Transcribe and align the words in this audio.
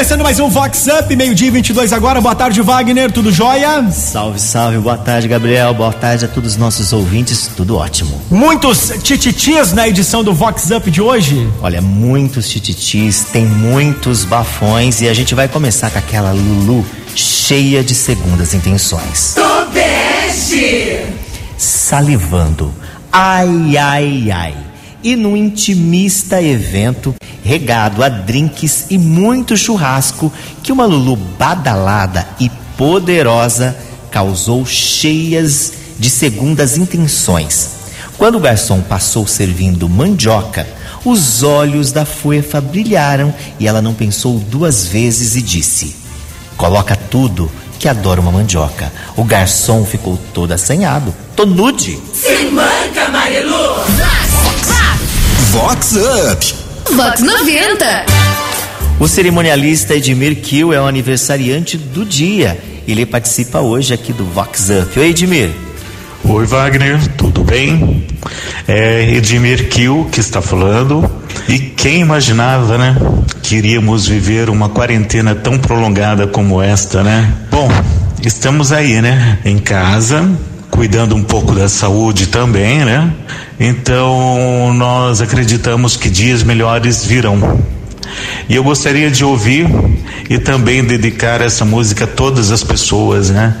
começando 0.00 0.22
mais 0.22 0.40
um 0.40 0.48
Vox 0.48 0.86
Up, 0.86 1.14
meio-dia 1.14 1.50
22 1.50 1.92
agora. 1.92 2.22
Boa 2.22 2.34
tarde, 2.34 2.62
Wagner. 2.62 3.12
Tudo 3.12 3.30
jóia? 3.30 3.86
Salve, 3.90 4.40
salve. 4.40 4.78
Boa 4.78 4.96
tarde, 4.96 5.28
Gabriel. 5.28 5.74
Boa 5.74 5.92
tarde 5.92 6.24
a 6.24 6.28
todos 6.28 6.52
os 6.52 6.56
nossos 6.56 6.90
ouvintes. 6.94 7.50
Tudo 7.54 7.76
ótimo. 7.76 8.18
Muitos 8.30 8.90
tititis 9.02 9.74
na 9.74 9.86
edição 9.86 10.24
do 10.24 10.32
Vox 10.32 10.70
Up 10.70 10.90
de 10.90 11.02
hoje? 11.02 11.46
Olha, 11.60 11.82
muitos 11.82 12.48
tititis, 12.48 13.24
tem 13.24 13.44
muitos 13.44 14.24
bafões 14.24 15.02
e 15.02 15.08
a 15.08 15.12
gente 15.12 15.34
vai 15.34 15.48
começar 15.48 15.90
com 15.90 15.98
aquela 15.98 16.32
Lulu 16.32 16.82
cheia 17.14 17.84
de 17.84 17.94
segundas 17.94 18.54
intenções. 18.54 19.34
Tobeste! 19.34 21.04
Salivando. 21.58 22.72
Ai, 23.12 23.76
ai, 23.76 24.30
ai. 24.30 24.69
E 25.02 25.16
no 25.16 25.34
intimista 25.34 26.42
evento, 26.42 27.14
regado 27.42 28.04
a 28.04 28.08
drinks 28.08 28.86
e 28.90 28.98
muito 28.98 29.56
churrasco, 29.56 30.30
que 30.62 30.70
uma 30.70 30.84
Lulu 30.84 31.16
badalada 31.16 32.28
e 32.38 32.50
poderosa 32.76 33.74
causou 34.10 34.66
cheias 34.66 35.72
de 35.98 36.10
segundas 36.10 36.76
intenções. 36.76 37.70
Quando 38.18 38.36
o 38.36 38.40
garçom 38.40 38.82
passou 38.82 39.26
servindo 39.26 39.88
mandioca, 39.88 40.68
os 41.02 41.42
olhos 41.42 41.92
da 41.92 42.04
fuefa 42.04 42.60
brilharam 42.60 43.32
e 43.58 43.66
ela 43.66 43.80
não 43.80 43.94
pensou 43.94 44.38
duas 44.38 44.86
vezes 44.86 45.34
e 45.34 45.40
disse: 45.40 45.96
Coloca 46.58 46.94
tudo 46.94 47.50
que 47.78 47.88
adora 47.88 48.20
uma 48.20 48.30
mandioca. 48.30 48.92
O 49.16 49.24
garçom 49.24 49.82
ficou 49.86 50.18
todo 50.34 50.52
assanhado. 50.52 51.14
Tô 51.34 51.46
nude. 51.46 51.98
Se 52.12 52.44
manca! 52.50 53.19
Vox 55.50 55.96
Up. 55.96 56.54
Vox 56.94 57.20
90. 57.20 58.06
O 59.00 59.08
cerimonialista 59.08 59.96
Edmir 59.96 60.36
Kiel 60.36 60.72
é 60.72 60.80
o 60.80 60.86
aniversariante 60.86 61.76
do 61.76 62.04
dia. 62.04 62.56
Ele 62.86 63.04
participa 63.04 63.58
hoje 63.58 63.92
aqui 63.92 64.12
do 64.12 64.24
Vox 64.24 64.70
Up. 64.70 64.96
Oi, 64.96 65.08
Edmir. 65.08 65.50
Oi, 66.22 66.46
Wagner, 66.46 67.04
tudo 67.16 67.42
bem? 67.42 68.06
É 68.68 69.10
Edmir 69.16 69.68
Kiel 69.70 70.06
que 70.12 70.20
está 70.20 70.40
falando. 70.40 71.10
E 71.48 71.58
quem 71.58 72.00
imaginava, 72.00 72.78
né, 72.78 72.96
que 73.42 73.56
iríamos 73.56 74.06
viver 74.06 74.48
uma 74.48 74.68
quarentena 74.68 75.34
tão 75.34 75.58
prolongada 75.58 76.28
como 76.28 76.62
esta, 76.62 77.02
né? 77.02 77.28
Bom, 77.50 77.68
estamos 78.24 78.70
aí, 78.70 79.02
né, 79.02 79.40
em 79.44 79.58
casa, 79.58 80.30
cuidando 80.80 81.14
um 81.14 81.22
pouco 81.22 81.54
da 81.54 81.68
saúde 81.68 82.28
também, 82.28 82.86
né? 82.86 83.12
Então, 83.60 84.72
nós 84.72 85.20
acreditamos 85.20 85.94
que 85.94 86.08
dias 86.08 86.42
melhores 86.42 87.04
virão. 87.04 87.60
E 88.48 88.56
eu 88.56 88.64
gostaria 88.64 89.10
de 89.10 89.22
ouvir 89.22 89.68
e 90.30 90.38
também 90.38 90.82
dedicar 90.82 91.42
essa 91.42 91.66
música 91.66 92.04
a 92.04 92.06
todas 92.06 92.50
as 92.50 92.64
pessoas, 92.64 93.28
né? 93.28 93.54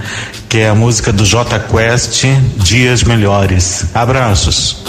Que 0.48 0.60
é 0.60 0.70
a 0.70 0.74
música 0.74 1.12
do 1.12 1.26
J 1.26 1.58
Quest, 1.58 2.24
Dias 2.56 3.04
Melhores. 3.04 3.84
Abraços. 3.92 4.82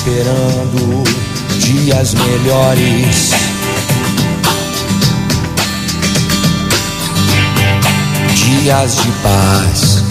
Esperando 0.00 1.04
dias 1.58 2.14
melhores. 2.14 3.32
Dias 8.34 8.96
de 8.96 9.12
paz, 9.22 10.02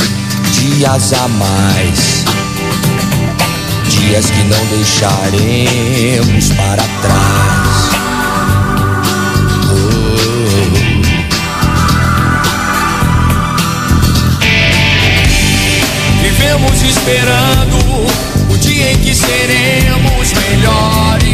dias 0.51 1.13
a 1.13 1.27
mais. 1.27 2.23
Dias 3.89 4.29
que 4.29 4.43
não 4.43 4.63
deixaremos 4.77 6.49
para 6.51 6.83
trás. 7.01 7.89
Vivemos 16.21 16.83
esperando 16.83 18.28
seremos 19.19 20.33
melhores. 20.33 21.29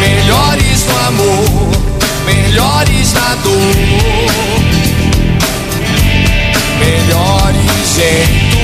Melhores 0.00 0.86
no 0.86 0.98
amor, 1.06 1.70
melhores 2.24 3.12
na 3.12 3.34
dor. 3.36 3.76
Melhores 6.78 7.98
em 7.98 8.55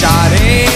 que 0.00 0.67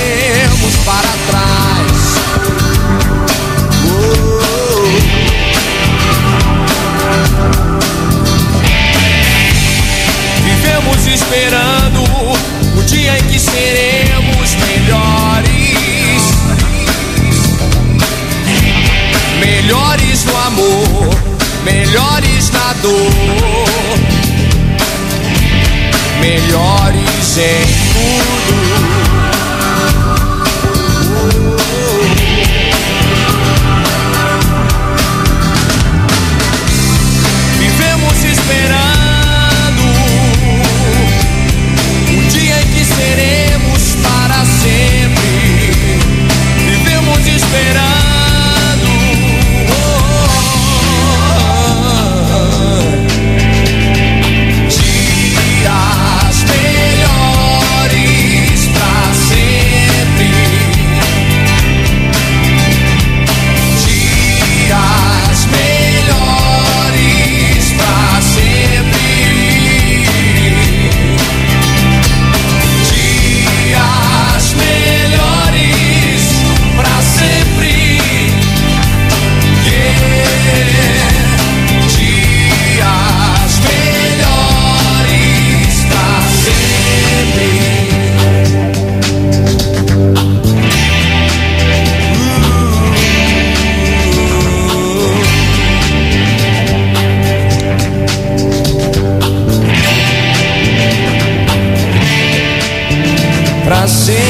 sempre. 103.86 104.22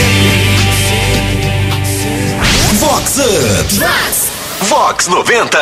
Vox 2.79 3.19
Up. 3.19 4.67
Vox 4.69 5.09
90. 5.09 5.59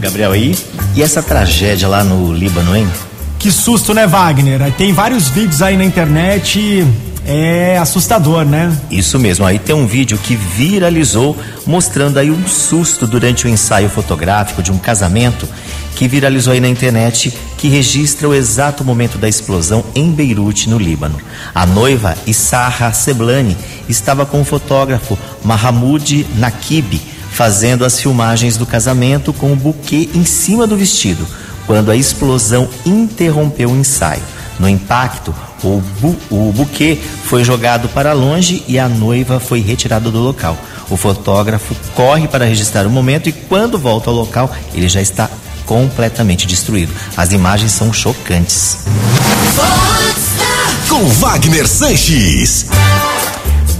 Gabriel, 0.00 0.32
aí? 0.32 0.56
E 0.94 1.02
essa 1.02 1.22
tragédia 1.22 1.88
lá 1.88 2.04
no 2.04 2.32
Líbano, 2.32 2.76
hein? 2.76 2.88
Que 3.38 3.50
susto, 3.50 3.94
né, 3.94 4.06
Wagner? 4.06 4.72
Tem 4.72 4.92
vários 4.92 5.28
vídeos 5.28 5.62
aí 5.62 5.76
na 5.76 5.84
internet 5.84 6.86
é 7.26 7.78
assustador, 7.78 8.44
né? 8.44 8.76
Isso 8.90 9.18
mesmo, 9.18 9.46
aí 9.46 9.58
tem 9.58 9.74
um 9.74 9.86
vídeo 9.86 10.18
que 10.18 10.34
viralizou 10.34 11.36
mostrando 11.64 12.18
aí 12.18 12.30
um 12.30 12.48
susto 12.48 13.06
durante 13.06 13.46
o 13.46 13.48
ensaio 13.48 13.88
fotográfico 13.88 14.62
de 14.62 14.72
um 14.72 14.78
casamento 14.78 15.48
que 15.94 16.08
viralizou 16.08 16.52
aí 16.52 16.60
na 16.60 16.68
internet 16.68 17.32
que 17.56 17.68
registra 17.68 18.28
o 18.28 18.34
exato 18.34 18.84
momento 18.84 19.18
da 19.18 19.28
explosão 19.28 19.84
em 19.94 20.10
Beirute, 20.10 20.68
no 20.68 20.78
Líbano. 20.78 21.16
A 21.54 21.64
noiva 21.64 22.16
Issarra 22.26 22.92
Seblani 22.92 23.56
estava 23.88 24.26
com 24.26 24.40
o 24.40 24.44
fotógrafo 24.44 25.16
Mahamoud 25.44 26.26
Nakib 26.36 27.00
fazendo 27.30 27.84
as 27.84 27.98
filmagens 27.98 28.56
do 28.56 28.66
casamento 28.66 29.32
com 29.32 29.52
o 29.52 29.56
buquê 29.56 30.08
em 30.14 30.24
cima 30.24 30.66
do 30.66 30.76
vestido, 30.76 31.26
quando 31.66 31.90
a 31.90 31.96
explosão 31.96 32.68
interrompeu 32.84 33.70
o 33.70 33.76
ensaio. 33.76 34.22
No 34.62 34.68
impacto, 34.68 35.34
o, 35.64 35.82
bu 36.00 36.16
o 36.30 36.52
buquê 36.52 36.96
foi 37.24 37.42
jogado 37.42 37.88
para 37.88 38.12
longe 38.12 38.62
e 38.68 38.78
a 38.78 38.88
noiva 38.88 39.40
foi 39.40 39.60
retirada 39.60 40.08
do 40.08 40.20
local. 40.20 40.56
O 40.88 40.96
fotógrafo 40.96 41.74
corre 41.96 42.28
para 42.28 42.44
registrar 42.44 42.86
o 42.86 42.90
momento 42.90 43.28
e 43.28 43.32
quando 43.32 43.76
volta 43.76 44.08
ao 44.08 44.14
local, 44.14 44.54
ele 44.72 44.88
já 44.88 45.02
está 45.02 45.28
completamente 45.66 46.46
destruído. 46.46 46.92
As 47.16 47.32
imagens 47.32 47.72
são 47.72 47.92
chocantes. 47.92 48.84
Com 50.88 51.08
Wagner 51.08 51.66
Sanches. 51.66 52.66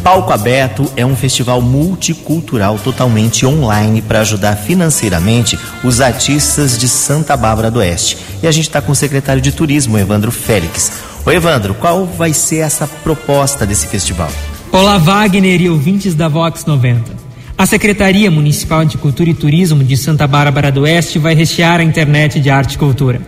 Palco 0.03 0.33
Aberto 0.33 0.91
é 0.97 1.07
um 1.07 1.15
festival 1.15 1.63
multicultural 1.63 2.77
totalmente 2.77 3.47
online 3.47 4.03
para 4.03 4.21
ajudar 4.21 4.57
financeiramente 4.57 5.57
os 5.85 6.01
artistas 6.01 6.77
de 6.77 6.89
Santa 6.89 7.37
Bárbara 7.37 7.71
do 7.71 7.79
Oeste. 7.79 8.19
E 8.43 8.49
a 8.49 8.51
gente 8.51 8.65
está 8.65 8.83
com 8.83 8.91
o 8.91 8.97
secretário 8.97 9.41
de 9.41 9.53
Turismo, 9.53 9.97
Evandro 9.97 10.33
Félix. 10.33 10.93
Ô 11.25 11.31
Evandro, 11.31 11.75
qual 11.75 12.05
vai 12.05 12.33
ser 12.33 12.59
essa 12.59 12.89
proposta 12.89 13.65
desse 13.65 13.87
festival? 13.87 14.29
Olá, 14.73 14.99
Wagner 14.99 15.61
e 15.61 15.71
ouvintes 15.71 16.17
da 16.17 16.27
Vox 16.27 16.67
90. 16.67 17.13
A 17.57 17.65
Secretaria 17.65 18.29
Municipal 18.29 18.85
de 18.85 18.99
Cultura 18.99 19.31
e 19.31 19.35
Turismo 19.35 19.85
de 19.85 19.97
Santa 19.97 20.27
Bárbara 20.27 20.73
do 20.73 20.81
Oeste 20.81 21.21
vai 21.21 21.37
rechear 21.37 21.79
a 21.79 21.85
internet 21.85 22.41
de 22.41 22.51
arte 22.51 22.75
e 22.75 22.79
cultura. 22.79 23.21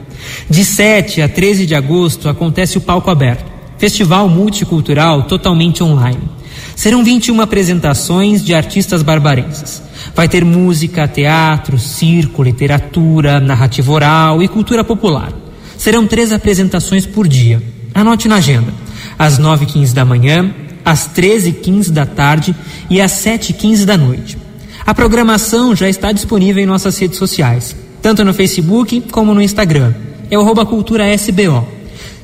De 0.51 0.65
7 0.65 1.23
a 1.23 1.29
13 1.29 1.67
de 1.67 1.75
agosto 1.77 2.29
acontece 2.29 2.79
o 2.79 2.81
Palco 2.81 3.11
Aberto, 3.11 3.45
festival 3.79 4.29
multicultural 4.29 5.23
totalmente 5.23 5.81
online. 5.81 6.19
Serão 6.77 7.05
21 7.05 7.41
apresentações 7.41 8.45
de 8.45 8.55
artistas 8.55 9.03
barbarenses. 9.03 9.83
Vai 10.15 10.29
ter 10.29 10.45
música, 10.45 11.09
teatro, 11.09 11.79
circo, 11.79 12.43
literatura, 12.43 13.41
narrativa 13.41 13.93
oral 13.93 14.43
e 14.43 14.49
cultura 14.49 14.83
popular. 14.83 15.33
Serão 15.77 16.07
três 16.07 16.33
apresentações 16.33 17.07
por 17.07 17.29
dia. 17.29 17.63
Anote 17.95 18.29
na 18.29 18.37
agenda. 18.37 18.73
Às 19.19 19.39
9h15 19.39 19.93
da 19.93 20.05
manhã, 20.05 20.53
às 20.85 21.09
13h15 21.09 21.91
da 21.91 22.05
tarde 22.05 22.55
e 22.91 23.01
às 23.01 23.13
7h15 23.13 23.85
da 23.85 23.97
noite. 23.97 24.37
A 24.85 24.95
programação 24.95 25.75
já 25.75 25.89
está 25.89 26.13
disponível 26.13 26.63
em 26.63 26.67
nossas 26.67 26.99
redes 26.99 27.19
sociais, 27.19 27.75
tanto 28.03 28.25
no 28.25 28.35
Facebook 28.35 29.01
como 29.11 29.33
no 29.33 29.41
Instagram. 29.41 29.95
É 30.31 30.39
o 30.39 30.67
cultura 30.67 31.11
SBO. 31.15 31.67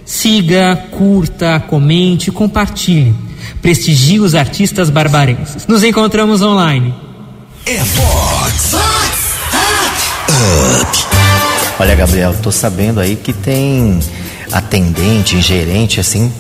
Siga, 0.05 0.77
curta, 0.91 1.61
comente, 1.61 2.31
compartilhe. 2.31 3.15
Prestigie 3.63 4.21
os 4.21 4.35
artistas 4.35 4.91
barbarenses. 4.91 5.67
Nos 5.67 5.83
encontramos 5.83 6.43
online. 6.43 6.95
É 7.67 7.79
Vox 7.79 8.75
Olha, 11.79 11.95
Gabriel, 11.95 12.35
tô 12.43 12.53
sabendo 12.53 13.01
aí 13.01 13.17
que 13.17 13.33
tem 13.33 13.99
atendente, 14.53 15.41
gerente, 15.41 15.99
assim, 15.99 16.31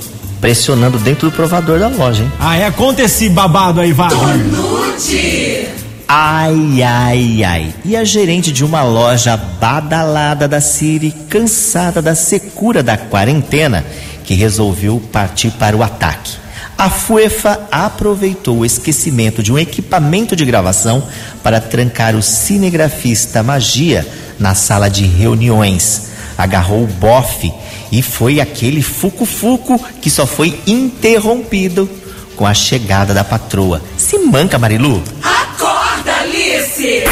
pressionando 0.40 0.98
dentro 0.98 1.30
do 1.30 1.34
provador 1.34 1.78
da 1.78 1.88
loja, 1.88 2.22
hein? 2.22 2.32
Ah, 2.38 2.56
é? 2.56 2.70
Conta 2.70 3.02
esse 3.02 3.28
babado 3.28 3.80
aí, 3.80 3.92
Wagner. 3.92 4.36
Nude. 4.36 5.68
Ai, 6.06 6.82
ai, 6.82 7.44
ai. 7.44 7.74
E 7.84 7.96
a 7.96 8.04
gerente 8.04 8.50
de 8.50 8.64
uma 8.64 8.82
loja 8.82 9.36
badalada 9.36 10.48
da 10.48 10.60
Siri, 10.60 11.12
cansada 11.28 12.02
da 12.02 12.14
secura 12.14 12.82
da 12.82 12.96
quarentena, 12.96 13.84
que 14.24 14.34
resolveu 14.34 15.00
partir 15.12 15.52
para 15.52 15.76
o 15.76 15.82
ataque. 15.82 16.39
A 16.80 16.88
FUEFA 16.88 17.68
aproveitou 17.70 18.60
o 18.60 18.64
esquecimento 18.64 19.42
de 19.42 19.52
um 19.52 19.58
equipamento 19.58 20.34
de 20.34 20.46
gravação 20.46 21.06
para 21.42 21.60
trancar 21.60 22.16
o 22.16 22.22
cinegrafista 22.22 23.42
Magia 23.42 24.08
na 24.38 24.54
sala 24.54 24.88
de 24.88 25.04
reuniões. 25.04 26.04
Agarrou 26.38 26.84
o 26.84 26.86
bofe 26.86 27.52
e 27.92 28.00
foi 28.00 28.40
aquele 28.40 28.80
fuco-fuco 28.80 29.78
que 30.00 30.08
só 30.08 30.26
foi 30.26 30.58
interrompido 30.66 31.86
com 32.34 32.46
a 32.46 32.54
chegada 32.54 33.12
da 33.12 33.24
patroa. 33.24 33.82
Se 33.98 34.18
manca, 34.18 34.58
Marilu. 34.58 35.02
Acorda, 35.22 36.14
Alice. 36.22 37.04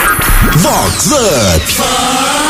Vox 0.56 1.10
Up. 1.12 2.47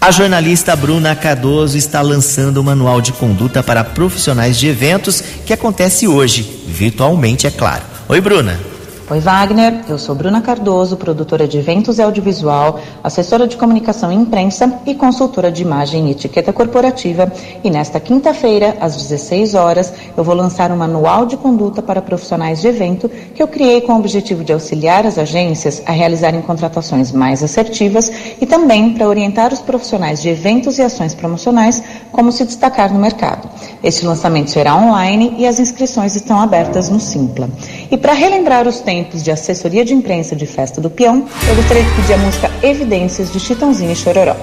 A 0.00 0.10
jornalista 0.10 0.76
Bruna 0.76 1.16
Cardoso 1.16 1.76
está 1.76 2.00
lançando 2.00 2.58
o 2.58 2.64
manual 2.64 3.00
de 3.00 3.12
conduta 3.12 3.62
para 3.62 3.82
profissionais 3.82 4.56
de 4.58 4.68
eventos 4.68 5.20
que 5.44 5.52
acontece 5.52 6.06
hoje, 6.06 6.42
virtualmente, 6.66 7.46
é 7.46 7.50
claro. 7.50 7.82
Oi, 8.08 8.20
Bruna. 8.20 8.75
Oi, 9.08 9.20
Wagner. 9.20 9.84
Eu 9.88 10.00
sou 10.00 10.16
Bruna 10.16 10.40
Cardoso, 10.40 10.96
produtora 10.96 11.46
de 11.46 11.56
eventos 11.56 12.00
e 12.00 12.02
audiovisual, 12.02 12.80
assessora 13.04 13.46
de 13.46 13.56
comunicação 13.56 14.10
e 14.10 14.16
imprensa 14.16 14.80
e 14.84 14.96
consultora 14.96 15.48
de 15.52 15.62
imagem 15.62 16.08
e 16.08 16.10
etiqueta 16.10 16.52
corporativa. 16.52 17.32
E 17.62 17.70
nesta 17.70 18.00
quinta-feira, 18.00 18.76
às 18.80 18.96
16 18.96 19.54
horas, 19.54 19.92
eu 20.16 20.24
vou 20.24 20.34
lançar 20.34 20.72
um 20.72 20.76
manual 20.76 21.24
de 21.24 21.36
conduta 21.36 21.80
para 21.80 22.02
profissionais 22.02 22.60
de 22.60 22.66
evento 22.66 23.08
que 23.32 23.40
eu 23.40 23.46
criei 23.46 23.80
com 23.80 23.92
o 23.92 23.98
objetivo 24.00 24.42
de 24.42 24.52
auxiliar 24.52 25.06
as 25.06 25.18
agências 25.18 25.80
a 25.86 25.92
realizarem 25.92 26.42
contratações 26.42 27.12
mais 27.12 27.44
assertivas 27.44 28.10
e 28.40 28.44
também 28.44 28.94
para 28.94 29.06
orientar 29.06 29.52
os 29.52 29.60
profissionais 29.60 30.20
de 30.20 30.30
eventos 30.30 30.80
e 30.80 30.82
ações 30.82 31.14
promocionais 31.14 31.80
como 32.10 32.32
se 32.32 32.44
destacar 32.44 32.92
no 32.92 32.98
mercado. 32.98 33.48
Este 33.84 34.04
lançamento 34.04 34.50
será 34.50 34.74
online 34.74 35.36
e 35.38 35.46
as 35.46 35.60
inscrições 35.60 36.16
estão 36.16 36.40
abertas 36.40 36.88
no 36.88 36.98
Simpla. 36.98 37.48
E 37.90 37.96
para 37.96 38.12
relembrar 38.12 38.66
os 38.66 38.80
tempos 38.80 39.22
de 39.22 39.30
assessoria 39.30 39.84
de 39.84 39.94
imprensa 39.94 40.34
de 40.34 40.44
Festa 40.46 40.80
do 40.80 40.90
Peão, 40.90 41.28
eu 41.48 41.54
gostaria 41.54 41.84
de 41.84 41.90
pedir 41.90 42.14
a 42.14 42.18
música 42.18 42.50
Evidências 42.62 43.32
de 43.32 43.38
Chitãozinho 43.38 43.92
e 43.92 43.96
Chororó. 43.96 44.34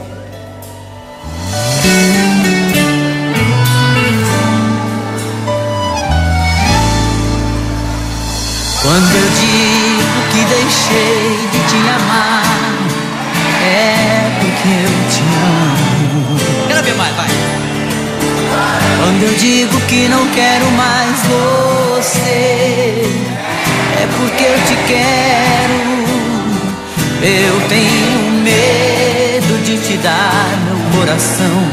Quando 8.82 9.16
eu 9.16 9.30
digo 9.40 10.20
que 10.32 10.42
deixei 10.56 11.38
de 11.52 11.60
te 11.70 11.78
amar, 11.90 12.44
é 13.66 14.40
porque 14.40 14.70
eu 14.70 14.94
te 15.10 15.24
amo. 15.44 16.38
Quero 16.68 16.84
ver 16.84 16.96
mais, 16.96 17.16
vai. 17.16 17.28
Quando 19.00 19.24
eu 19.24 19.34
digo 19.36 19.80
que 19.82 20.08
não 20.08 20.28
quero 20.30 20.66
mais 20.72 21.20
você, 21.24 21.73
é 24.04 24.08
porque 24.18 24.44
eu 24.44 24.60
te 24.68 24.76
quero. 24.88 25.80
Eu 27.22 27.68
tenho 27.70 28.32
medo 28.44 29.64
de 29.64 29.78
te 29.78 29.98
dar 29.98 30.58
meu 30.66 31.00
coração 31.00 31.64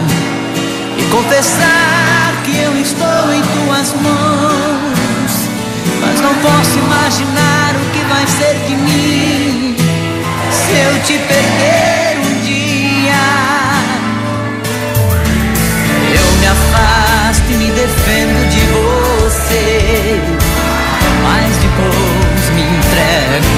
e 0.96 1.02
confessar 1.10 2.40
que 2.44 2.56
eu 2.56 2.76
estou 2.80 3.34
em 3.34 3.42
tuas 3.42 3.92
mãos. 4.00 5.32
Mas 6.00 6.20
não 6.20 6.34
posso 6.34 6.78
imaginar 6.78 7.74
o 7.74 7.90
que 7.90 8.04
vai 8.04 8.26
ser 8.26 8.54
de 8.68 8.76
mim 8.76 9.76
se 10.52 10.72
eu 10.86 11.02
te 11.02 11.18
perder 11.18 12.18
um 12.20 12.40
dia. 12.42 13.26
Eu 16.14 16.26
me 16.38 16.46
afasto 16.46 17.50
e 17.50 17.54
me 17.54 17.70
defendo 17.72 18.48
de 18.50 18.60
você, 19.30 20.20
entrego. 22.90 23.54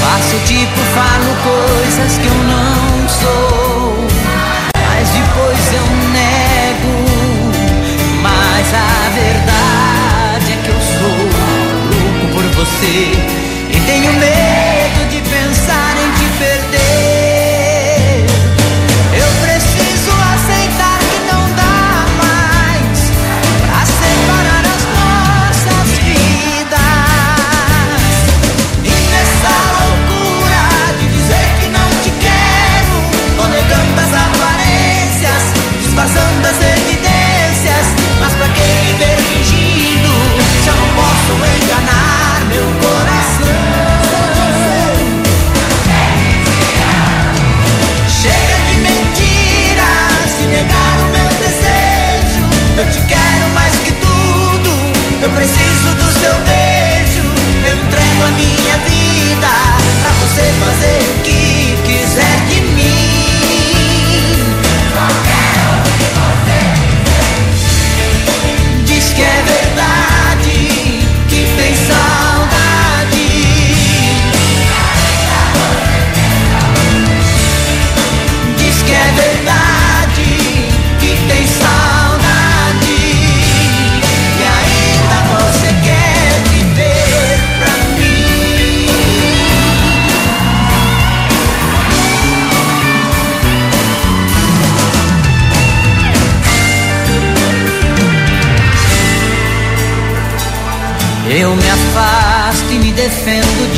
Faço 0.00 0.36
tipo, 0.44 0.80
falo 0.94 1.36
coisas 1.42 2.18
que 2.18 2.26
eu 2.26 2.34
não 2.34 3.08
sou, 3.08 4.06
mas 4.74 5.08
depois 5.10 5.72
eu 5.72 5.86
nego. 6.12 6.96
Mas 8.22 8.74
a 8.74 9.10
verdade 9.14 10.52
é 10.52 10.56
que 10.64 10.68
eu 10.68 10.80
sou 10.80 11.16
louco 11.38 12.34
por 12.34 12.64
você 12.64 13.12
e 13.70 13.80
tenho 13.86 14.12
medo 14.14 14.39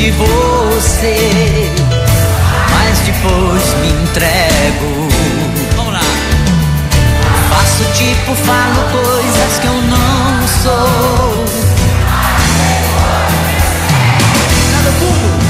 de 0.03 0.11
você, 0.11 1.71
mas 2.71 2.99
depois 2.99 3.73
me 3.79 3.87
entrego. 3.87 5.07
Vamos 5.77 5.93
lá. 5.93 6.01
Faço 7.49 7.85
tipo, 7.93 8.35
falo 8.35 8.83
coisas 8.91 9.59
que 9.61 9.67
eu 9.67 9.81
não 9.83 10.47
sou. 10.61 11.45
Mas 14.73 15.42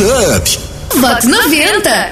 Up. 0.00 0.58
Vox 1.00 1.24
90. 1.24 2.10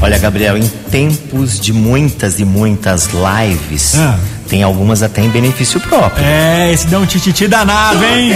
Olha, 0.00 0.18
Gabriel, 0.18 0.56
em 0.56 0.66
tempos 0.90 1.58
de 1.58 1.72
muitas 1.72 2.38
e 2.38 2.44
muitas 2.44 3.08
lives, 3.12 3.94
Ah. 3.96 4.18
tem 4.48 4.62
algumas 4.62 5.02
até 5.02 5.22
em 5.22 5.28
benefício 5.28 5.80
próprio. 5.80 6.24
É, 6.24 6.72
esse 6.72 6.86
dá 6.86 6.98
um 6.98 7.06
tititi 7.06 7.46
danado, 7.48 8.04
hein? 8.04 8.32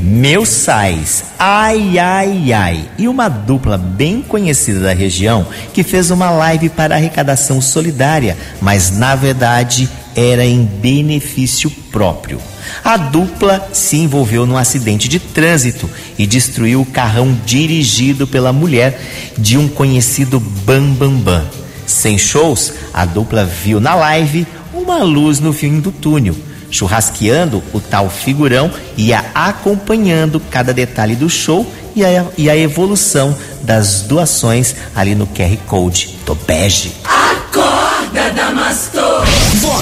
Meu 0.00 0.44
Sais, 0.44 1.24
ai 1.38 1.98
ai 1.98 2.52
ai, 2.52 2.84
e 2.98 3.08
uma 3.08 3.28
dupla 3.28 3.76
bem 3.78 4.20
conhecida 4.22 4.80
da 4.80 4.92
região 4.92 5.46
que 5.72 5.82
fez 5.82 6.10
uma 6.10 6.30
live 6.30 6.68
para 6.68 6.94
arrecadação 6.94 7.60
solidária, 7.60 8.36
mas 8.60 8.90
na 8.90 9.14
verdade 9.14 9.88
era 10.14 10.44
em 10.44 10.64
benefício 10.64 11.70
próprio. 11.90 12.40
A 12.84 12.96
dupla 12.96 13.68
se 13.72 13.96
envolveu 13.96 14.46
num 14.46 14.56
acidente 14.56 15.08
de 15.08 15.18
trânsito 15.18 15.88
e 16.18 16.26
destruiu 16.26 16.80
o 16.80 16.86
carrão 16.86 17.36
dirigido 17.44 18.26
pela 18.26 18.52
mulher 18.52 19.00
de 19.36 19.58
um 19.58 19.68
conhecido 19.68 20.40
Bambambam. 20.40 21.24
Bam 21.24 21.40
Bam. 21.40 21.44
Sem 21.86 22.16
shows, 22.16 22.72
a 22.92 23.04
dupla 23.04 23.44
viu 23.44 23.78
na 23.80 23.94
live 23.94 24.46
uma 24.72 25.02
luz 25.02 25.38
no 25.38 25.52
fim 25.52 25.80
do 25.80 25.92
túnel 25.92 26.34
churrasqueando 26.74 27.62
o 27.72 27.80
tal 27.80 28.10
figurão 28.10 28.70
ia 28.96 29.24
acompanhando 29.32 30.40
cada 30.40 30.74
detalhe 30.74 31.14
do 31.14 31.30
show 31.30 31.64
e 31.94 32.04
a, 32.04 32.26
e 32.36 32.50
a 32.50 32.56
evolução 32.56 33.36
das 33.62 34.02
doações 34.02 34.74
ali 34.94 35.14
no 35.14 35.26
QR 35.26 35.56
Code 35.68 36.18
do 36.26 36.34
Bege. 36.34 36.92
Acorda, 37.04 38.30
Damastor. 38.34 39.03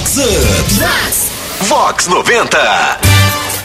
Vox 0.03 0.19
Up. 0.19 1.69
Vox 1.69 2.09
90. 2.09 2.59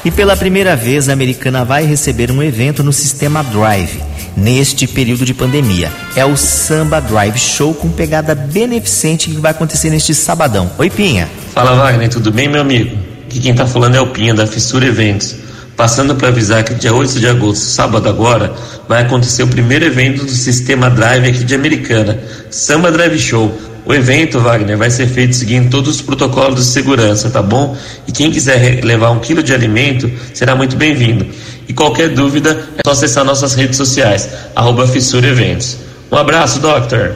E 0.05 0.11
pela 0.11 0.37
primeira 0.37 0.75
vez, 0.75 1.09
a 1.09 1.13
americana 1.13 1.65
vai 1.65 1.83
receber 1.83 2.29
um 2.29 2.43
evento 2.43 2.83
no 2.83 2.93
sistema 2.93 3.43
Drive, 3.43 4.03
neste 4.35 4.85
período 4.85 5.25
de 5.25 5.33
pandemia. 5.33 5.91
É 6.15 6.23
o 6.23 6.37
Samba 6.37 7.01
Drive 7.01 7.39
Show 7.39 7.73
com 7.73 7.89
pegada 7.89 8.35
beneficente 8.35 9.31
que 9.31 9.37
vai 9.37 9.49
acontecer 9.49 9.89
neste 9.89 10.13
sabadão. 10.13 10.69
Oi, 10.77 10.91
Pinha. 10.91 11.27
Fala 11.55 11.75
Wagner, 11.75 12.07
tudo 12.07 12.31
bem, 12.31 12.47
meu 12.47 12.61
amigo? 12.61 12.95
Aqui 13.25 13.39
quem 13.39 13.55
tá 13.55 13.65
falando 13.65 13.95
é 13.95 13.99
o 13.99 14.07
Pinha 14.07 14.35
da 14.35 14.45
Fissura 14.45 14.85
Eventos. 14.85 15.35
Passando 15.75 16.15
para 16.15 16.27
avisar 16.27 16.63
que 16.63 16.75
dia 16.75 16.93
8 16.93 17.19
de 17.19 17.27
agosto, 17.27 17.63
sábado 17.63 18.07
agora, 18.07 18.53
vai 18.87 19.01
acontecer 19.01 19.41
o 19.41 19.47
primeiro 19.47 19.85
evento 19.85 20.23
do 20.23 20.31
sistema 20.31 20.87
Drive 20.87 21.29
aqui 21.29 21.43
de 21.43 21.55
Americana, 21.55 22.19
Samba 22.51 22.91
Drive 22.91 23.17
Show. 23.17 23.59
O 23.87 23.93
evento, 23.93 24.41
Wagner, 24.41 24.77
vai 24.77 24.91
ser 24.91 25.07
feito 25.07 25.33
seguindo 25.33 25.69
todos 25.69 25.95
os 25.95 26.01
protocolos 26.01 26.59
de 26.59 26.65
segurança, 26.65 27.29
tá 27.29 27.41
bom? 27.41 27.77
E 28.05 28.11
quem 28.11 28.29
quiser 28.29 28.83
levar 28.83 29.11
um 29.11 29.19
quilo 29.19 29.41
de 29.41 29.53
alimento 29.53 30.11
será 30.33 30.57
muito 30.57 30.75
bem-vindo. 30.75 31.25
E 31.69 31.73
qualquer 31.73 32.09
dúvida 32.09 32.67
é 32.77 32.81
só 32.85 32.91
acessar 32.91 33.23
nossas 33.23 33.53
redes 33.53 33.77
sociais, 33.77 34.27
arroba 34.53 34.85
Fissura 34.87 35.27
Eventos. 35.27 35.77
Um 36.11 36.17
abraço, 36.17 36.59
Doctor! 36.59 37.15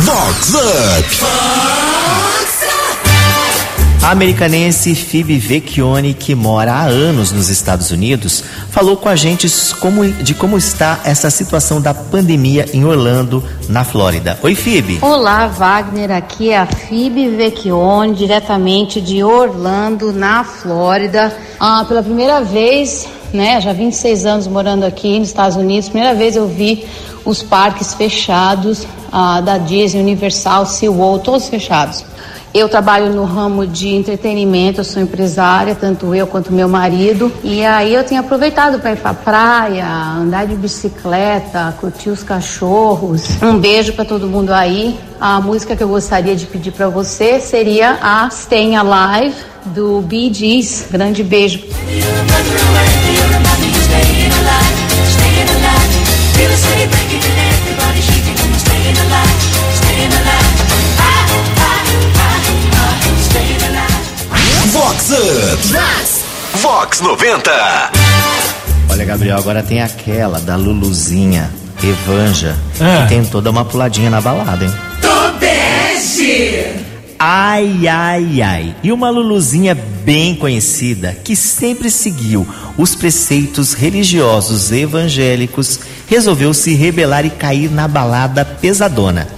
Vox 0.00 0.54
Up. 0.54 1.73
A 4.04 4.10
americanense 4.10 4.94
Phoebe 4.94 5.38
Vecchione, 5.38 6.12
que 6.12 6.34
mora 6.34 6.74
há 6.74 6.82
anos 6.82 7.32
nos 7.32 7.48
Estados 7.48 7.90
Unidos, 7.90 8.44
falou 8.70 8.98
com 8.98 9.08
a 9.08 9.16
gente 9.16 9.48
como- 9.80 10.06
de 10.06 10.34
como 10.34 10.58
está 10.58 11.00
essa 11.04 11.30
situação 11.30 11.80
da 11.80 11.94
pandemia 11.94 12.66
em 12.74 12.84
Orlando, 12.84 13.42
na 13.66 13.82
Flórida. 13.82 14.38
Oi, 14.42 14.54
Phoebe. 14.54 14.98
Olá, 15.00 15.46
Wagner. 15.46 16.10
Aqui 16.10 16.50
é 16.50 16.58
a 16.58 16.66
Phoebe 16.66 17.30
Vecchione, 17.30 18.14
diretamente 18.14 19.00
de 19.00 19.24
Orlando, 19.24 20.12
na 20.12 20.44
Flórida. 20.44 21.34
Ah, 21.58 21.82
pela 21.88 22.02
primeira 22.02 22.42
vez, 22.42 23.08
né? 23.32 23.58
Já 23.58 23.72
26 23.72 24.26
anos 24.26 24.46
morando 24.46 24.84
aqui 24.84 25.18
nos 25.18 25.28
Estados 25.28 25.56
Unidos. 25.56 25.88
Primeira 25.88 26.14
vez 26.14 26.36
eu 26.36 26.46
vi 26.46 26.84
os 27.24 27.42
parques 27.42 27.94
fechados 27.94 28.86
ah, 29.10 29.40
da 29.40 29.56
Disney, 29.56 30.02
Universal, 30.02 30.66
SeaWorld, 30.66 31.24
todos 31.24 31.48
fechados. 31.48 32.04
Eu 32.54 32.68
trabalho 32.68 33.12
no 33.12 33.24
ramo 33.24 33.66
de 33.66 33.88
entretenimento, 33.88 34.78
eu 34.78 34.84
sou 34.84 35.02
empresária, 35.02 35.74
tanto 35.74 36.14
eu 36.14 36.24
quanto 36.24 36.52
meu 36.52 36.68
marido. 36.68 37.32
E 37.42 37.64
aí 37.64 37.92
eu 37.92 38.04
tenho 38.04 38.20
aproveitado 38.20 38.78
para 38.78 38.92
ir 38.92 38.96
pra 38.96 39.12
praia, 39.12 39.84
andar 40.16 40.46
de 40.46 40.54
bicicleta, 40.54 41.74
curtir 41.80 42.10
os 42.10 42.22
cachorros. 42.22 43.42
Um 43.42 43.58
beijo 43.58 43.92
para 43.94 44.04
todo 44.04 44.28
mundo 44.28 44.52
aí. 44.52 44.96
A 45.20 45.40
música 45.40 45.74
que 45.74 45.82
eu 45.82 45.88
gostaria 45.88 46.36
de 46.36 46.46
pedir 46.46 46.70
para 46.70 46.88
você 46.88 47.40
seria 47.40 47.98
a 48.00 48.28
Staying 48.30 48.76
Alive 48.76 49.34
do 49.66 50.00
Bee 50.02 50.32
Gees. 50.32 50.86
Grande 50.92 51.24
beijo. 51.24 51.58
Vox 56.46 57.03
Vox 66.64 67.02
90. 67.02 67.50
Olha, 68.90 69.04
Gabriel, 69.04 69.36
agora 69.36 69.62
tem 69.62 69.82
aquela 69.82 70.40
da 70.40 70.56
Luluzinha, 70.56 71.50
Evanja, 71.82 72.56
Ah. 72.80 73.02
que 73.02 73.14
tentou 73.14 73.42
dar 73.42 73.50
uma 73.50 73.66
puladinha 73.66 74.08
na 74.08 74.18
balada, 74.18 74.64
hein? 74.64 74.72
Tobeste. 75.02 76.68
Ai, 77.18 77.86
ai, 77.86 78.40
ai. 78.40 78.74
E 78.82 78.90
uma 78.92 79.10
Luluzinha 79.10 79.74
bem 79.74 80.34
conhecida 80.34 81.14
que 81.22 81.36
sempre 81.36 81.90
seguiu 81.90 82.48
os 82.78 82.94
preceitos 82.94 83.74
religiosos 83.74 84.72
evangélicos 84.72 85.78
resolveu 86.08 86.54
se 86.54 86.72
rebelar 86.74 87.26
e 87.26 87.30
cair 87.30 87.70
na 87.70 87.86
balada 87.86 88.42
pesadona. 88.42 89.28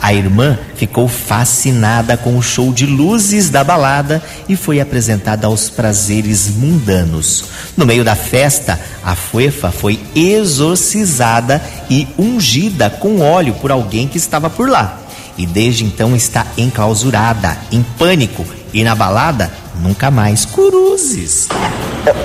A 0.00 0.12
irmã 0.12 0.58
ficou 0.74 1.06
fascinada 1.06 2.16
com 2.16 2.36
o 2.36 2.42
show 2.42 2.72
de 2.72 2.86
luzes 2.86 3.50
da 3.50 3.62
balada 3.62 4.22
e 4.48 4.56
foi 4.56 4.80
apresentada 4.80 5.46
aos 5.46 5.70
prazeres 5.70 6.48
mundanos. 6.48 7.44
No 7.76 7.86
meio 7.86 8.04
da 8.04 8.14
festa, 8.14 8.80
a 9.04 9.14
Fuefa 9.14 9.70
foi 9.70 10.00
exorcizada 10.14 11.62
e 11.88 12.06
ungida 12.18 12.90
com 12.90 13.20
óleo 13.20 13.54
por 13.54 13.70
alguém 13.70 14.08
que 14.08 14.18
estava 14.18 14.50
por 14.50 14.68
lá. 14.68 14.98
E 15.38 15.46
desde 15.46 15.84
então 15.84 16.14
está 16.14 16.46
enclausurada, 16.58 17.56
em 17.70 17.82
pânico, 17.98 18.44
e 18.72 18.82
na 18.84 18.94
balada 18.94 19.50
nunca 19.80 20.10
mais 20.10 20.44
cruzes. 20.44 21.48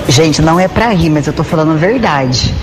Gente, 0.08 0.42
não 0.42 0.58
é 0.58 0.68
pra 0.68 0.90
rir, 0.90 1.10
mas 1.10 1.26
eu 1.26 1.32
tô 1.32 1.44
falando 1.44 1.72
a 1.72 1.76
verdade. 1.76 2.54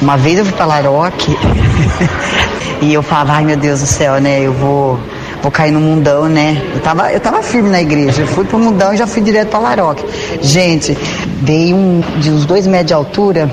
Uma 0.00 0.16
vez 0.16 0.38
eu 0.38 0.44
fui 0.44 0.54
pra 0.54 0.66
Laroque 0.66 1.36
e 2.82 2.92
eu 2.92 3.02
falava, 3.02 3.34
ai 3.34 3.44
meu 3.44 3.56
Deus 3.56 3.80
do 3.80 3.86
céu, 3.86 4.20
né? 4.20 4.40
Eu 4.40 4.52
vou, 4.52 4.98
vou 5.40 5.52
cair 5.52 5.70
no 5.70 5.78
mundão, 5.78 6.28
né? 6.28 6.60
Eu 6.74 6.80
tava, 6.80 7.12
eu 7.12 7.20
tava 7.20 7.40
firme 7.40 7.70
na 7.70 7.80
igreja, 7.80 8.22
eu 8.22 8.26
fui 8.26 8.44
pro 8.44 8.58
mundão 8.58 8.92
e 8.92 8.96
já 8.96 9.06
fui 9.06 9.22
direto 9.22 9.50
pra 9.50 9.60
Laroque. 9.60 10.04
Gente, 10.42 10.98
veio 11.40 11.76
um 11.76 12.02
de 12.18 12.28
uns 12.28 12.44
dois 12.44 12.66
metros 12.66 12.88
de 12.88 12.94
altura, 12.94 13.48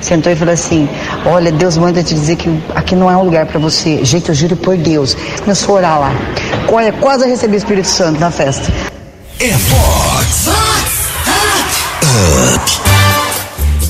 sentou 0.00 0.32
e 0.32 0.36
falou 0.36 0.54
assim: 0.54 0.88
Olha, 1.26 1.52
Deus 1.52 1.76
manda 1.76 2.02
te 2.02 2.14
dizer 2.14 2.36
que 2.36 2.48
aqui 2.74 2.96
não 2.96 3.10
é 3.10 3.16
um 3.16 3.24
lugar 3.24 3.44
para 3.44 3.60
você. 3.60 4.02
Gente, 4.02 4.30
eu 4.30 4.34
juro 4.34 4.56
por 4.56 4.74
Deus. 4.74 5.14
Começou 5.40 5.74
a 5.74 5.78
orar 5.78 6.00
lá. 6.00 6.12
Olha, 6.66 6.92
quase 6.94 7.24
eu 7.24 7.28
recebi 7.28 7.56
o 7.56 7.58
Espírito 7.58 7.88
Santo 7.88 8.18
na 8.18 8.30
festa. 8.30 8.72
É 9.38 9.50
Fox. 9.50 10.48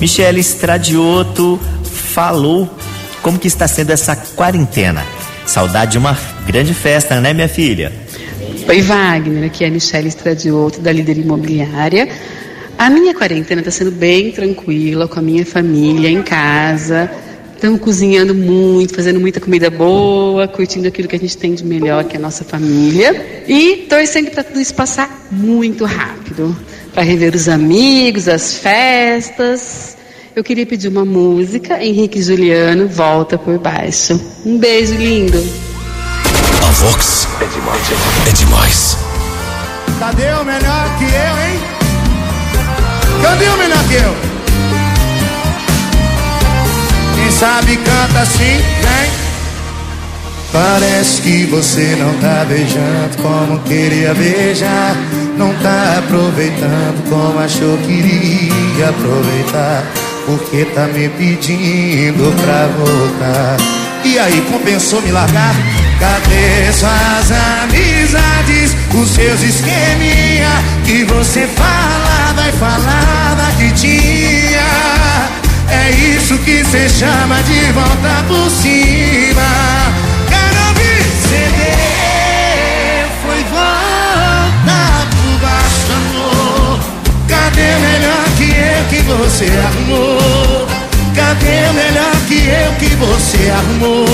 Michele 0.00 0.40
Stradioto 0.40 1.60
falou 1.84 2.68
como 3.22 3.38
que 3.38 3.48
está 3.48 3.66
sendo 3.68 3.90
essa 3.90 4.16
quarentena. 4.16 5.04
Saudade 5.46 5.92
de 5.92 5.98
uma 5.98 6.16
grande 6.46 6.74
festa, 6.74 7.20
né, 7.20 7.32
minha 7.32 7.48
filha? 7.48 7.92
Oi, 8.68 8.82
Wagner. 8.82 9.44
Aqui 9.44 9.64
é 9.64 9.68
a 9.68 9.70
Michelle 9.70 10.08
Stradioto, 10.08 10.80
da 10.80 10.92
Líder 10.92 11.18
Imobiliária. 11.18 12.08
A 12.78 12.88
minha 12.88 13.14
quarentena 13.14 13.60
está 13.60 13.70
sendo 13.70 13.90
bem 13.90 14.30
tranquila, 14.30 15.06
com 15.08 15.18
a 15.18 15.22
minha 15.22 15.44
família, 15.44 16.08
em 16.08 16.22
casa. 16.22 17.10
Estamos 17.54 17.80
cozinhando 17.80 18.34
muito, 18.34 18.94
fazendo 18.94 19.20
muita 19.20 19.38
comida 19.38 19.68
boa, 19.68 20.48
curtindo 20.48 20.88
aquilo 20.88 21.06
que 21.06 21.16
a 21.16 21.18
gente 21.18 21.36
tem 21.36 21.52
de 21.52 21.62
melhor, 21.62 22.04
que 22.04 22.16
é 22.16 22.18
a 22.18 22.22
nossa 22.22 22.42
família. 22.42 23.44
E 23.46 23.86
torcendo 23.88 24.30
para 24.30 24.42
tudo 24.42 24.60
isso 24.60 24.74
passar 24.74 25.26
muito 25.30 25.84
rápido. 25.84 26.56
Para 26.94 27.02
rever 27.02 27.34
os 27.34 27.48
amigos, 27.48 28.28
as 28.28 28.54
festas. 28.54 29.98
Eu 30.34 30.44
queria 30.44 30.64
pedir 30.64 30.86
uma 30.86 31.04
música, 31.04 31.82
Henrique 31.84 32.20
e 32.20 32.22
Juliano, 32.22 32.86
Volta 32.86 33.36
por 33.36 33.58
Baixo. 33.58 34.20
Um 34.46 34.58
beijo 34.58 34.94
lindo. 34.94 35.36
A 36.62 36.70
Vox 36.70 37.26
é 37.40 37.46
demais. 37.46 38.28
É 38.28 38.32
demais. 38.32 38.96
Cadê 39.98 40.32
o 40.40 40.44
melhor 40.44 40.98
que 40.98 41.04
eu, 41.04 41.10
hein? 41.10 41.60
Cadê 43.22 43.48
o 43.48 43.56
melhor 43.58 43.88
que 43.88 43.94
eu? 43.94 44.14
Quem 47.16 47.32
sabe 47.32 47.76
canta 47.78 48.20
assim, 48.20 48.56
vem. 48.82 49.10
Parece 50.52 51.22
que 51.22 51.46
você 51.46 51.96
não 51.96 52.14
tá 52.20 52.44
beijando 52.44 53.16
como 53.20 53.58
queria 53.64 54.14
beijar. 54.14 54.96
Não 55.36 55.52
tá 55.54 55.98
aproveitando 55.98 57.08
como 57.08 57.38
achou 57.40 57.76
que 57.78 57.92
iria 57.92 58.90
aproveitar. 58.90 60.09
Porque 60.26 60.64
tá 60.66 60.86
me 60.86 61.08
pedindo 61.08 62.34
pra 62.42 62.66
voltar. 62.66 63.56
E 64.04 64.18
aí, 64.18 64.40
compensou 64.50 65.00
me 65.02 65.10
largar? 65.10 65.54
Cadê 65.98 66.72
suas 66.72 67.30
amizades? 67.62 68.76
Os 68.94 69.10
seus 69.10 69.42
esqueminha 69.42 70.50
que 70.84 71.04
você 71.04 71.46
falava 71.46 72.48
e 72.48 72.52
falava 72.52 73.52
que 73.58 73.70
tinha. 73.72 75.00
É 75.68 75.90
isso 75.90 76.36
que 76.38 76.64
cê 76.64 76.88
chama 76.88 77.42
de 77.42 77.72
volta 77.72 78.24
por 78.26 78.50
cima. 78.50 79.99
Você 89.16 89.46
arrumou? 89.46 90.66
Cadê 91.14 91.68
o 91.68 91.74
melhor 91.74 92.16
que 92.28 92.48
eu 92.48 92.72
que 92.78 92.94
você 92.96 93.50
arrumou? 93.50 94.06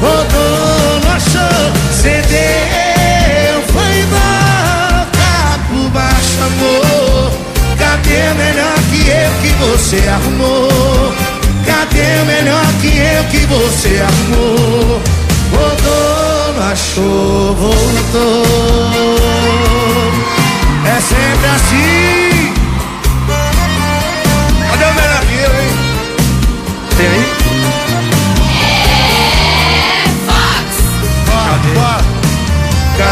Rodou, 0.00 1.00
não 1.04 1.12
achou, 1.12 1.72
cedeu, 1.92 3.62
foi 3.72 4.02
volta 4.10 5.58
por 5.68 5.90
baixo, 5.90 6.38
amor. 6.46 7.32
Cadê 7.78 8.30
o 8.30 8.34
melhor 8.34 8.78
que 8.90 9.08
eu 9.08 9.30
que 9.40 9.52
você 9.64 10.08
arrumou? 10.08 11.14
Cadê 11.66 12.20
o 12.20 12.26
melhor 12.26 12.66
que 12.80 12.98
eu 12.98 13.24
que 13.30 13.46
você 13.46 14.02
arrumou? 14.02 15.00
Rodou, 15.52 16.54
não 16.56 16.72
achou, 16.72 17.54
voltou. 17.54 18.42
É 20.84 21.00
sempre 21.00 21.48
assim. 21.54 22.31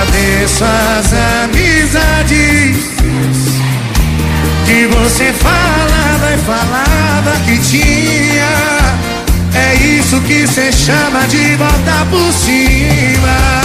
Cadê 0.01 0.49
suas 0.49 1.13
amizades? 1.45 2.77
Que 4.65 4.87
você 4.87 5.31
falava 5.35 6.35
e 6.35 6.39
falava 6.39 7.39
que 7.45 7.59
tinha. 7.59 8.97
É 9.55 9.75
isso 9.75 10.19
que 10.23 10.47
cê 10.47 10.73
chama 10.73 11.29
de 11.29 11.55
volta 11.57 12.07
por 12.09 12.33
cima. 12.33 13.61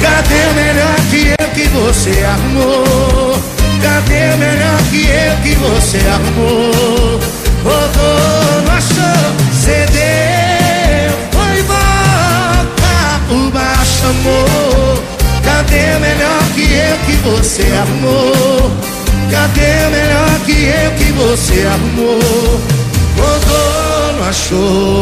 Cadê 0.00 0.46
o 0.50 0.54
melhor 0.54 0.96
que 1.10 1.34
eu 1.38 1.48
que 1.50 1.68
você 1.68 2.24
arrumou? 2.24 3.38
Cadê 3.82 4.32
o 4.32 4.38
melhor 4.38 4.78
que 4.90 5.06
eu 5.08 5.36
que 5.42 5.54
você 5.56 5.98
arrumou? 6.08 7.47
Rodou, 7.64 8.72
achou, 8.76 9.28
cedeu, 9.52 11.12
foi 11.32 11.62
volta 11.62 13.20
por 13.28 13.50
baixo. 13.50 13.88
Cadê 15.42 15.96
o 15.96 16.00
melhor 16.00 16.42
que 16.54 16.64
eu 16.72 16.96
que 17.06 17.14
você 17.28 17.64
arrumou? 17.76 18.70
Cadê 19.30 19.86
o 19.86 19.90
melhor 19.90 20.38
que 20.46 20.56
eu 20.64 20.90
que 20.92 21.12
você 21.12 21.66
arrumou? 21.66 22.60
Rodou, 23.18 24.12
não 24.16 24.24
achou, 24.28 24.97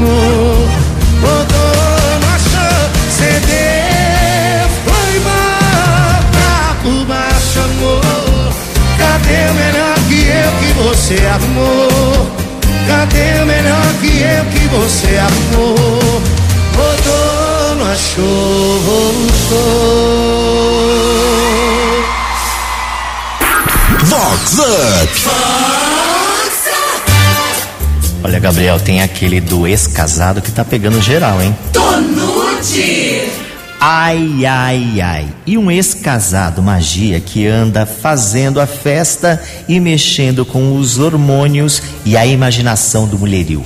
você 0.00 0.29
Gabriel, 28.40 28.80
tem 28.80 29.02
aquele 29.02 29.38
do 29.38 29.66
ex-casado 29.66 30.40
que 30.40 30.50
tá 30.50 30.64
pegando 30.64 31.00
geral, 31.02 31.42
hein? 31.42 31.54
Tonute! 31.72 33.30
Ai, 33.78 34.46
ai, 34.46 35.00
ai. 35.00 35.28
E 35.46 35.58
um 35.58 35.70
ex-casado 35.70 36.62
magia 36.62 37.20
que 37.20 37.46
anda 37.46 37.84
fazendo 37.84 38.58
a 38.58 38.66
festa 38.66 39.42
e 39.68 39.78
mexendo 39.78 40.46
com 40.46 40.76
os 40.76 40.98
hormônios 40.98 41.82
e 42.04 42.16
a 42.16 42.24
imaginação 42.24 43.06
do 43.06 43.18
mulherio. 43.18 43.62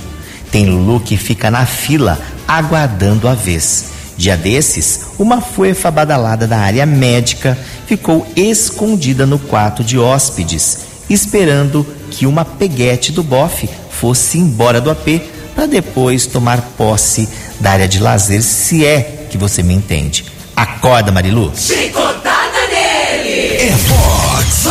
Tem 0.50 0.66
Lulu 0.66 0.98
que 0.98 1.16
fica 1.16 1.52
na 1.52 1.64
fila 1.66 2.18
aguardando 2.46 3.28
a 3.28 3.34
vez. 3.34 3.86
Dia 4.16 4.36
desses, 4.36 5.06
uma 5.18 5.40
fuefa 5.40 5.90
badalada 5.90 6.48
da 6.48 6.58
área 6.58 6.84
médica 6.84 7.56
ficou 7.86 8.26
escondida 8.36 9.24
no 9.24 9.38
quarto 9.38 9.84
de 9.84 9.98
hóspedes 9.98 10.94
esperando 11.08 11.86
que 12.10 12.26
uma 12.26 12.44
peguete 12.44 13.12
do 13.12 13.22
bofe 13.22 13.68
fosse 14.04 14.36
embora 14.36 14.82
do 14.82 14.90
AP 14.90 15.22
para 15.54 15.64
depois 15.64 16.26
tomar 16.26 16.60
posse 16.76 17.26
da 17.58 17.70
área 17.70 17.88
de 17.88 17.98
lazer, 17.98 18.42
se 18.42 18.84
é 18.84 19.24
que 19.30 19.38
você 19.38 19.62
me 19.62 19.72
entende. 19.72 20.26
Acorda, 20.54 21.10
Marilu. 21.10 21.50
Chicotada 21.56 22.66
nele! 22.68 23.56
É 23.62 23.74
Fox. 23.78 24.66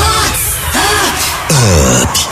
Up. 2.04 2.23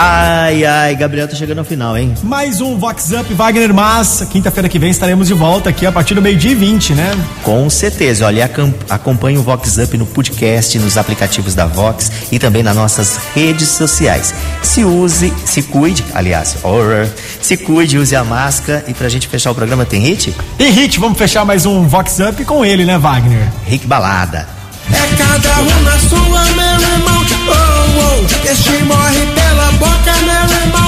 Ai, 0.00 0.64
ai, 0.64 0.94
Gabriel 0.94 1.26
tá 1.26 1.34
chegando 1.34 1.58
ao 1.58 1.64
final, 1.64 1.98
hein? 1.98 2.14
Mais 2.22 2.60
um 2.60 2.78
Vox 2.78 3.10
Up 3.10 3.34
Wagner 3.34 3.74
Massa. 3.74 4.26
Quinta-feira 4.26 4.68
que 4.68 4.78
vem 4.78 4.90
estaremos 4.90 5.26
de 5.26 5.34
volta 5.34 5.70
aqui 5.70 5.84
a 5.84 5.90
partir 5.90 6.14
do 6.14 6.22
meio-dia 6.22 6.52
e 6.52 6.54
20, 6.54 6.94
né? 6.94 7.10
Com 7.42 7.68
certeza. 7.68 8.24
Olha, 8.24 8.48
acompanhe 8.88 9.38
o 9.38 9.42
Vox 9.42 9.76
Up 9.76 9.98
no 9.98 10.06
podcast, 10.06 10.78
nos 10.78 10.96
aplicativos 10.96 11.52
da 11.56 11.66
Vox 11.66 12.12
e 12.30 12.38
também 12.38 12.62
nas 12.62 12.76
nossas 12.76 13.16
redes 13.34 13.70
sociais. 13.70 14.32
Se 14.62 14.84
use, 14.84 15.34
se 15.44 15.64
cuide, 15.64 16.04
aliás, 16.14 16.58
horror, 16.62 17.08
se 17.42 17.56
cuide, 17.56 17.98
use 17.98 18.14
a 18.14 18.22
máscara. 18.22 18.84
E 18.86 18.94
pra 18.94 19.08
gente 19.08 19.26
fechar 19.26 19.50
o 19.50 19.54
programa, 19.56 19.84
tem 19.84 20.00
hit? 20.00 20.32
Tem 20.56 20.70
hit, 20.70 21.00
vamos 21.00 21.18
fechar 21.18 21.44
mais 21.44 21.66
um 21.66 21.88
Vox 21.88 22.20
Up 22.20 22.44
com 22.44 22.64
ele, 22.64 22.84
né, 22.84 22.96
Wagner? 22.96 23.50
Rick 23.66 23.84
Balada. 23.84 24.57
É 24.92 25.16
cada 25.16 25.60
um 25.60 25.82
na 25.82 25.98
sua, 25.98 26.44
meu 26.56 26.80
irmão. 26.92 27.26
Oh, 27.48 28.22
oh. 28.22 28.48
Este 28.50 28.82
morre 28.84 29.26
pela 29.34 29.72
boca, 29.72 30.12
meu 30.24 30.60
irmão. 30.60 30.87